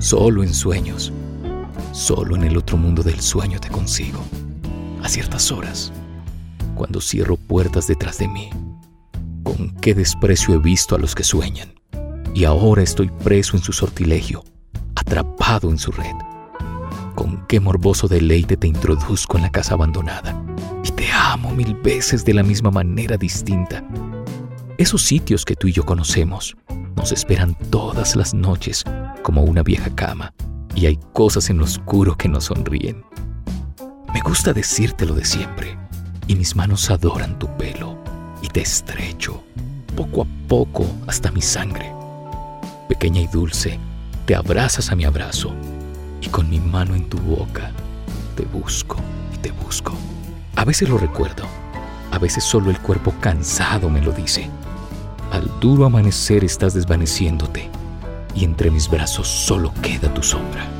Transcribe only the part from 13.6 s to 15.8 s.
su sortilegio, atrapado en